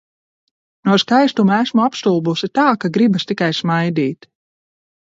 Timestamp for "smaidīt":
3.61-4.33